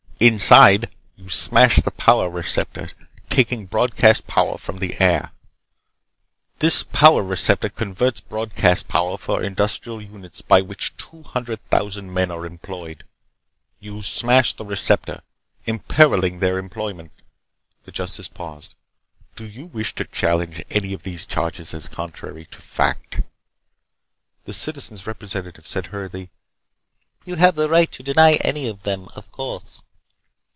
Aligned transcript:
Inside, 0.23 0.93
you 1.15 1.29
smashed 1.29 1.83
the 1.83 1.89
power 1.89 2.29
receptor 2.29 2.91
taking 3.31 3.65
broadcast 3.65 4.27
power 4.27 4.59
from 4.59 4.77
the 4.77 5.01
air. 5.01 5.31
This 6.59 6.83
power 6.83 7.23
receptor 7.23 7.69
converts 7.69 8.21
broadcast 8.21 8.87
power 8.87 9.17
for 9.17 9.41
industrial 9.41 9.99
units 9.99 10.41
by 10.43 10.61
which 10.61 10.95
two 10.97 11.23
hundred 11.23 11.59
thousand 11.71 12.13
men 12.13 12.29
are 12.29 12.45
employed. 12.45 13.03
You 13.79 14.03
smashed 14.03 14.57
the 14.57 14.63
receptor, 14.65 15.23
imperiling 15.65 16.37
their 16.37 16.59
employment." 16.59 17.13
The 17.85 17.91
justice 17.91 18.27
paused. 18.27 18.75
"Do 19.35 19.43
you 19.45 19.65
wish 19.65 19.95
to 19.95 20.03
challenge 20.05 20.63
any 20.69 20.93
of 20.93 21.01
these 21.01 21.25
charges 21.25 21.73
as 21.73 21.87
contrary 21.87 22.45
to 22.45 22.61
fact?" 22.61 23.21
The 24.45 24.53
Citizen's 24.53 25.07
Representative 25.07 25.65
said 25.65 25.87
hurriedly: 25.87 26.29
"You 27.25 27.37
have 27.37 27.55
the 27.55 27.69
right 27.69 27.91
to 27.93 28.03
deny 28.03 28.33
any 28.43 28.67
of 28.67 28.83
them, 28.83 29.09
of 29.15 29.31
course." 29.31 29.81